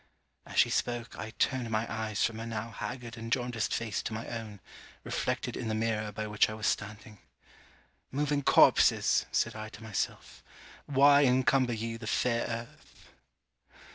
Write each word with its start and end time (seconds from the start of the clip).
As 0.47 0.57
she 0.57 0.71
spoke, 0.71 1.15
I 1.15 1.29
turned 1.37 1.69
my 1.69 1.85
eyes 1.87 2.25
from 2.25 2.39
her 2.39 2.45
now 2.47 2.71
haggard 2.71 3.17
and 3.17 3.31
jaundiced 3.31 3.71
face 3.71 4.01
to 4.01 4.13
my 4.15 4.27
own, 4.29 4.59
reflected 5.03 5.55
in 5.55 5.67
the 5.67 5.75
mirror 5.75 6.11
by 6.11 6.25
which 6.25 6.49
I 6.49 6.55
was 6.55 6.65
standing. 6.65 7.19
'Moving 8.11 8.41
corpses!' 8.41 9.27
said 9.31 9.55
I 9.55 9.69
to 9.69 9.83
myself 9.83 10.41
'Why 10.87 11.25
encumber 11.25 11.73
ye 11.73 11.97
the 11.97 12.07
fair 12.07 12.47
earth?' 12.47 13.09